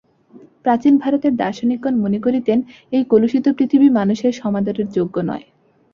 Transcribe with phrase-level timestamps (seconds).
[0.63, 2.59] প্রাচীন ভারতের দার্শনিকগণ মনে করিতেন,
[2.91, 5.45] এই কলুষিত পৃথিবী মানুষের সমাদরের যোগ্য নয়।